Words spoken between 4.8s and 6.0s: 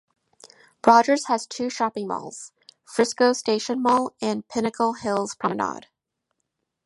Hills Promenade.